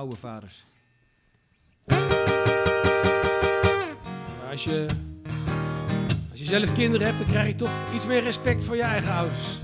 [0.00, 0.64] Oude vaders.
[4.50, 4.86] Als je,
[6.30, 9.12] als je zelf kinderen hebt, dan krijg je toch iets meer respect voor je eigen
[9.12, 9.58] ouders.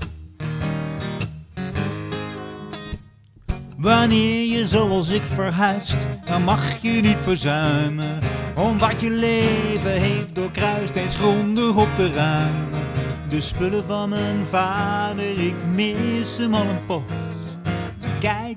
[3.77, 8.19] Wanneer je zoals ik verhuist, dan mag je niet verzuimen.
[8.55, 12.87] Om wat je leven heeft doorkruist eens grondig op te ruimen.
[13.29, 17.26] De spullen van mijn vader, ik mis hem al een poos.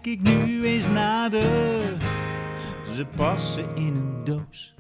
[0.03, 1.83] Kijk ik nu eens nader,
[2.95, 4.75] ze passen in een doos.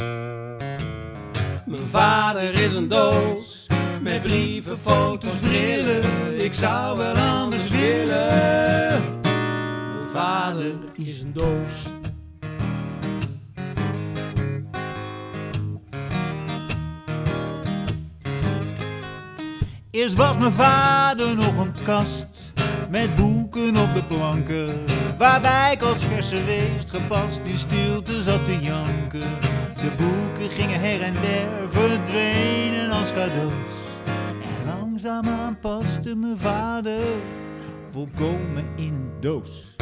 [1.67, 3.67] Mijn vader is een doos
[4.03, 6.45] met brieven, foto's, brillen.
[6.45, 9.03] Ik zou wel anders willen.
[9.23, 11.87] Mijn vader is een doos.
[19.91, 22.53] Eerst was mijn vader nog een kast
[22.91, 24.85] met boeken op de planken.
[25.21, 29.39] Waarbij ik als verse weest gepast in stilte zat te janken.
[29.75, 33.53] De boeken gingen her en der, verdwenen als cadeaus.
[34.43, 37.01] En langzaamaan paste mijn vader
[37.93, 39.77] volkomen in een doos.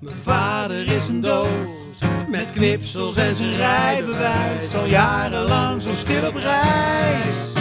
[0.00, 1.98] Mijn vader is een doos
[2.28, 4.74] met knipsels en zijn rijbewijs.
[4.74, 7.52] Al jarenlang zo stil op reis.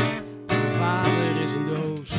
[0.47, 2.16] Mijn vader is een doos.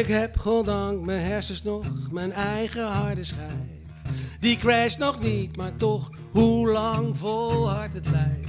[0.00, 3.70] Ik heb goddank mijn hersens nog, mijn eigen harde schijf.
[4.40, 8.46] Die crasht nog niet, maar toch, hoe lang volhardt het lijf?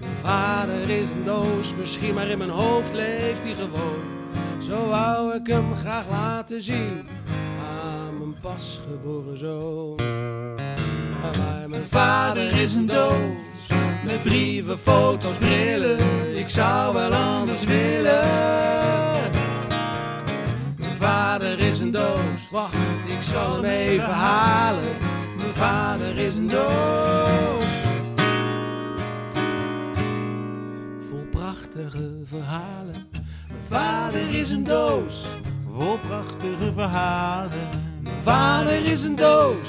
[0.00, 4.02] Mijn vader is een doos, misschien maar in mijn hoofd leeft hij gewoon.
[4.62, 7.06] Zo wou ik hem graag laten zien
[7.70, 9.96] aan mijn pasgeboren zoon.
[11.22, 13.68] Maar mijn vader is een doos,
[14.04, 15.98] met brieven, foto's, brillen.
[16.36, 18.81] Ik zou wel anders willen.
[21.32, 22.74] Mijn vader is een doos, wacht,
[23.06, 24.96] ik zal hem even halen.
[25.36, 27.64] Mijn vader is een doos.
[31.08, 33.08] Vol prachtige verhalen.
[33.48, 35.24] Mijn vader is een doos.
[35.72, 37.68] Vol prachtige verhalen.
[38.02, 39.68] Mijn vader is een doos.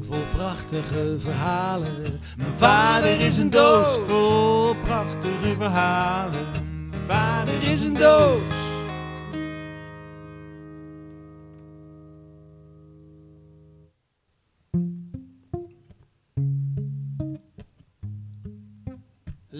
[0.00, 2.20] vol prachtige verhalen.
[2.36, 6.46] Mijn vader is een doos vol prachtige verhalen.
[6.90, 8.63] Mijn vader Er is een doos.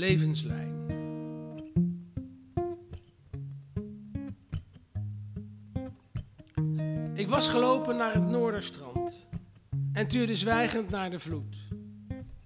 [0.05, 0.87] Levenslijn.
[7.15, 9.29] Ik was gelopen naar het Noorderstrand
[9.93, 11.57] en tuurde zwijgend naar de vloed.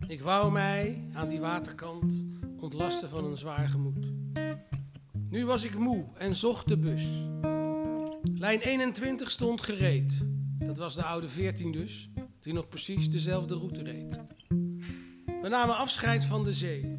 [0.06, 2.26] Ik wou mij aan die waterkant
[2.61, 4.12] ontlasten van een zwaar gemoed.
[5.30, 7.04] Nu was ik moe en zocht de bus.
[8.34, 10.24] Lijn 21 stond gereed.
[10.59, 14.20] Dat was de oude 14 dus, die nog precies dezelfde route reed.
[15.42, 16.97] We namen afscheid van de zee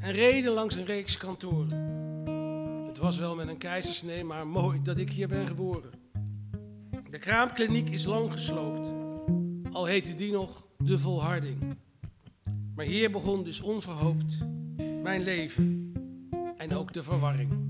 [0.00, 1.70] en reden langs een reeks kantoren.
[2.86, 5.90] Het was wel met een keizersnee, maar mooi dat ik hier ben geboren.
[7.10, 8.92] De kraamkliniek is lang gesloopt,
[9.72, 11.76] al heette die nog de volharding.
[12.74, 14.38] Maar hier begon dus onverhoopt
[15.02, 15.92] mijn leven
[16.56, 17.67] en ook de verwarring.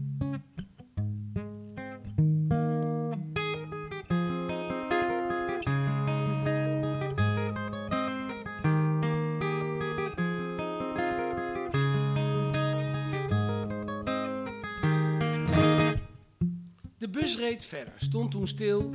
[17.69, 18.95] Verder, stond toen stil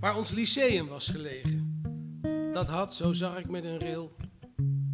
[0.00, 1.80] waar ons lyceum was gelegen.
[2.52, 4.12] Dat had, zo zag ik met een rail,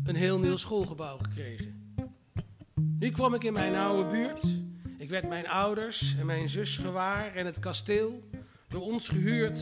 [0.05, 1.95] een heel nieuw schoolgebouw gekregen.
[2.99, 4.45] Nu kwam ik in mijn oude buurt.
[4.99, 8.23] Ik werd mijn ouders en mijn zus gewaar en het kasteel
[8.69, 9.61] door ons gehuurd.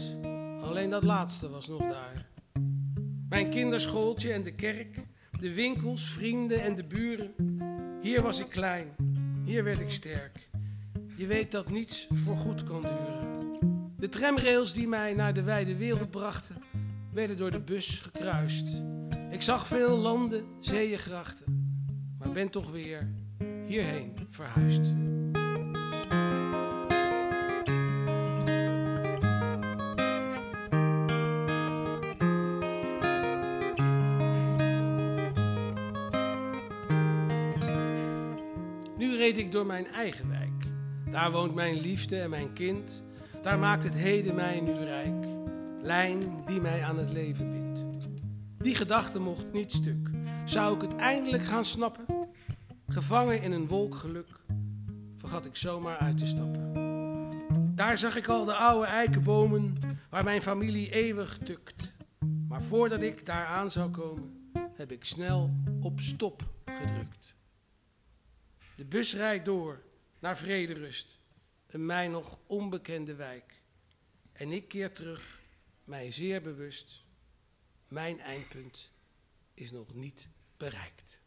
[0.63, 2.29] Alleen dat laatste was nog daar.
[3.29, 5.01] Mijn kinderschooltje en de kerk,
[5.41, 7.35] de winkels, vrienden en de buren.
[8.03, 8.95] Hier was ik klein,
[9.45, 10.49] hier werd ik sterk.
[11.17, 13.36] Je weet dat niets voor goed kan duren.
[13.99, 16.57] De tramrails die mij naar de wijde wereld brachten,
[17.13, 18.83] werden door de bus gekruist.
[19.31, 21.77] Ik zag veel landen, zeeën, grachten,
[22.19, 23.13] maar ben toch weer
[23.67, 24.81] hierheen verhuisd.
[38.99, 40.51] Nu reed ik door mijn eigen wijk.
[41.11, 43.05] Daar woont mijn liefde en mijn kind.
[43.47, 45.27] Daar maakt het heden mij nu rijk.
[45.83, 47.85] Lijn die mij aan het leven bindt.
[48.59, 50.11] Die gedachte mocht niet stuk.
[50.45, 52.07] Zou ik het eindelijk gaan snappen?
[52.87, 54.29] Gevangen in een wolk geluk,
[55.19, 56.73] vergat ik zomaar uit te stappen.
[57.75, 59.77] Daar zag ik al de oude eikenbomen
[60.11, 61.95] waar mijn familie eeuwig tukt.
[62.49, 67.35] Maar voordat ik daar aan zou komen, heb ik snel op stop gedrukt.
[68.77, 69.83] De bus rijdt door
[70.21, 71.21] naar Vrederust,
[71.67, 73.61] een mij nog onbekende wijk.
[74.33, 75.41] En ik keer terug,
[75.85, 77.05] mij zeer bewust,
[77.89, 78.91] mijn eindpunt
[79.55, 81.21] is nog niet bereikt.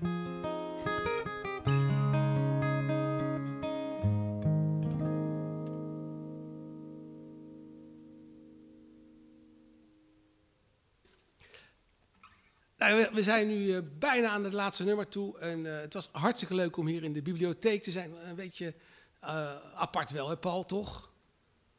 [12.77, 15.39] Nou, we- zijn nu eh, bijna aan het laatste nummer toe.
[15.39, 18.27] En eh, het was hartstikke leuk om hier in de bibliotheek te zijn.
[18.27, 18.73] Een beetje
[19.19, 21.11] eh, apart wel, hè Paul, toch?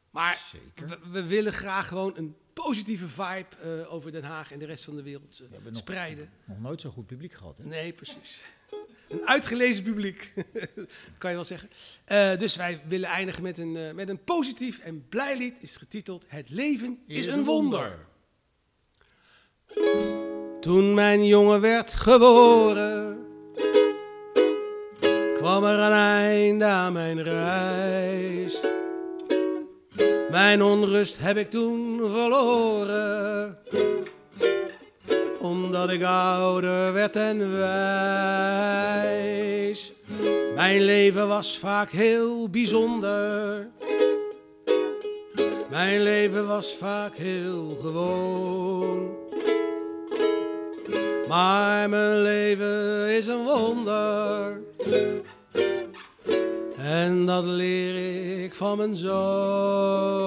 [0.09, 0.41] Maar
[0.75, 4.83] we, we willen graag gewoon een positieve vibe eh, over Den Haag en de rest
[4.83, 6.29] van de wereld eh, We nog, spreiden.
[6.45, 7.57] nog nooit zo'n goed publiek gehad.
[7.57, 7.65] Hè?
[7.65, 8.41] Nee, precies.
[9.09, 10.33] Een uitgelezen publiek,
[11.17, 11.69] kan je wel zeggen.
[12.39, 15.63] Dus wij willen eindigen met een, met een positief en blij lied.
[15.63, 18.05] Is getiteld Het leven is, een wonder.
[20.59, 23.30] Toen mijn jongen werd geboren,
[25.41, 28.59] kwam er een einde aan mijn reis.
[30.29, 33.57] Mijn onrust heb ik toen verloren
[35.39, 37.71] omdat ik ouder werd en wijs.
[40.55, 43.67] Mijn leven was vaak heel bijzonder.
[45.69, 49.19] Mijn leven was vaak heel gewoon.
[51.27, 54.59] Maar mijn leven is een wonder.
[56.91, 60.19] En dat leer ik van mijn zoon.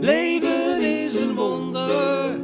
[0.00, 2.38] Leven is een wonder,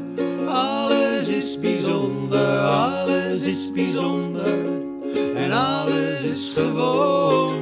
[0.47, 4.59] alles is bijzonder, alles is bijzonder
[5.35, 7.59] en alles is gewoon.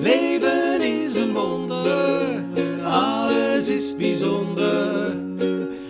[0.00, 2.44] Leven is een wonder,
[2.84, 5.14] alles is bijzonder.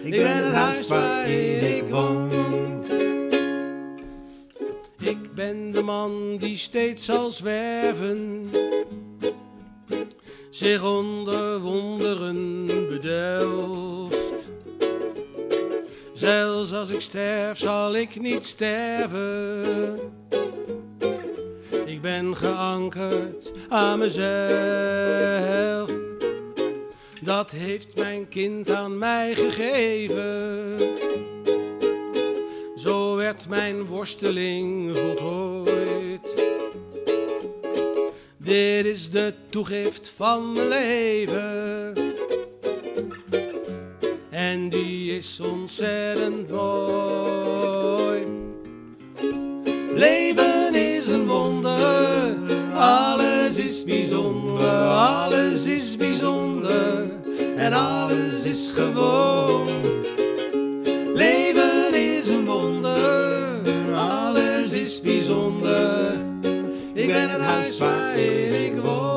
[0.02, 2.25] Ik ben het huis waarin ik woon.
[5.06, 8.50] Ik ben de man die steeds zal zwerven
[10.50, 14.48] zich onder wonderen bedelft.
[16.12, 20.00] Zelfs als ik sterf, zal ik niet sterven.
[21.84, 25.90] Ik ben geankerd aan mezelf.
[27.22, 31.05] Dat heeft mijn kind aan mij gegeven.
[33.26, 36.34] Werd mijn worsteling voltooid.
[38.36, 41.94] Dit is de toegift van mijn leven.
[44.30, 48.24] En die is ontzettend mooi.
[49.94, 52.34] Leven is een wonder,
[52.74, 57.10] alles is bijzonder, alles is bijzonder
[57.56, 60.05] en alles is gewoon.
[65.06, 66.12] Bijzonder.
[66.92, 69.15] Ik ben het huis waarin ik woon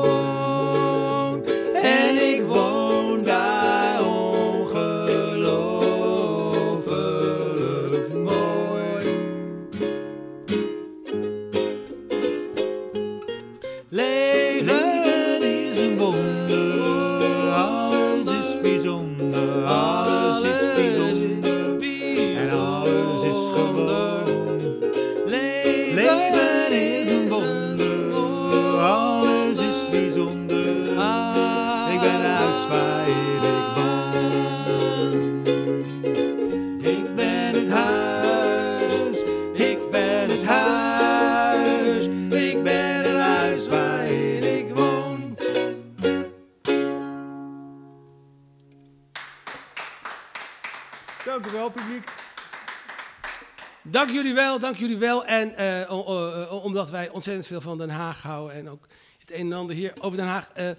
[54.50, 55.24] wel, dank jullie wel.
[55.26, 58.86] En eh, o- omdat wij ontzettend veel van Den Haag houden en ook
[59.18, 60.70] het een en ander hier over Den Haag eh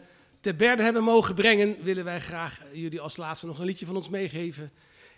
[0.42, 3.86] te berde hebben mogen brengen, willen wij graag eh, jullie als laatste nog een liedje
[3.86, 4.72] van ons meegeven.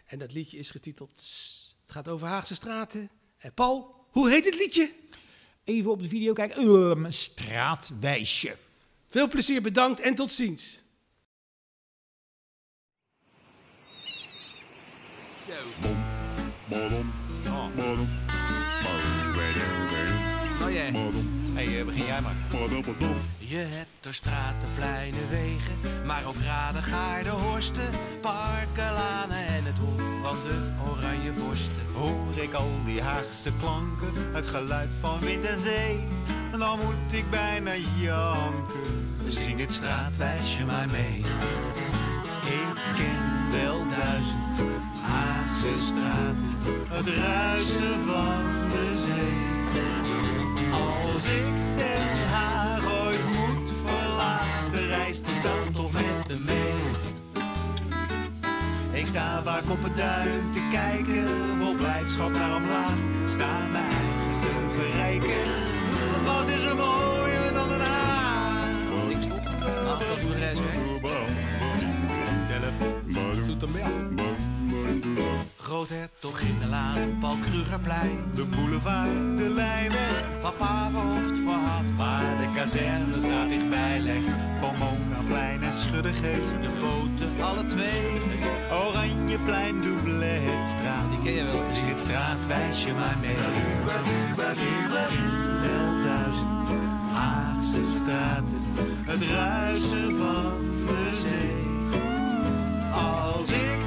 [0.06, 1.10] En dat liedje is getiteld,
[1.82, 3.10] het gaat over Haagse straten.
[3.38, 4.92] En Paul, hoe heet het liedje?
[5.64, 6.58] Even op de video kijken.
[6.64, 8.56] Ehm, straatwijsje.
[9.10, 10.82] Veel plezier, bedankt en tot ziens.
[20.74, 20.92] Ja.
[21.54, 22.36] Hey, eh, begin jij maar.
[23.38, 27.90] Je hebt er straten, pleinen, wegen, maar ook raden, gaarden, horsten,
[28.22, 31.86] parken, lanen en het hof van de oranje vorsten.
[31.94, 36.00] Hoor ik al die Haagse klanken, het geluid van wind en zee,
[36.58, 39.16] dan moet ik bijna janken.
[39.28, 41.24] Zing dit straatwijsje maar mee.
[42.44, 46.58] Ik ken wel duizend Haagse straten,
[46.90, 49.53] Het ruisen van de zee.
[50.74, 51.44] Als ik
[51.76, 56.74] Den Haag ooit moet verlaten, reist de stad toch met me mee.
[59.02, 61.28] Ik sta vaak op het duin te kijken,
[61.60, 62.98] vol blijdschap naar omlaag.
[63.28, 65.44] Sta mijn eigen te verrijken.
[66.26, 68.68] Wat is er mooier dan Den Haag?
[69.08, 69.44] Niks toch?
[69.86, 70.76] Dat doet de rest weg.
[72.48, 74.13] Telefoon.
[75.74, 76.10] Zoetermeer.
[76.20, 80.40] Groothertoginnenlaan, Paul Krugerplein, De boulevard, de lijnweg.
[80.42, 84.60] papa verhoofd verhaald, Maar de kazerne staat dichtbij legt.
[84.62, 86.52] Pomonaplein en Schuddegeest.
[86.62, 88.22] de boten alle twee.
[88.72, 91.10] Oranjeplein, Doubletstraat.
[91.10, 91.74] Die ken je wel.
[91.74, 93.36] Zing het straatwijsje maar mee.
[95.62, 96.70] Wel duizend
[97.14, 98.62] Haagse straten,
[99.06, 100.52] het ruisen van
[100.86, 101.62] de zee.
[102.92, 103.83] Als ik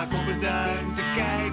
[0.00, 0.40] vaak op het
[0.94, 1.49] te kijken,